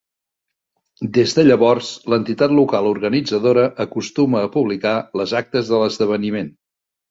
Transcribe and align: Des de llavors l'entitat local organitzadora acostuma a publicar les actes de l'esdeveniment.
Des 1.17 1.35
de 1.39 1.43
llavors 1.47 1.91
l'entitat 2.13 2.55
local 2.61 2.89
organitzadora 2.93 3.67
acostuma 3.87 4.43
a 4.47 4.51
publicar 4.59 4.97
les 5.23 5.37
actes 5.43 5.73
de 5.75 5.85
l'esdeveniment. 5.85 6.53